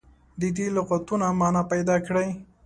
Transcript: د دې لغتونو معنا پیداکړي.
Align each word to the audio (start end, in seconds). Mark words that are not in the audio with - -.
د 0.41 0.43
دې 0.57 0.67
لغتونو 0.77 1.25
معنا 1.39 1.61
پیداکړي. 1.71 2.27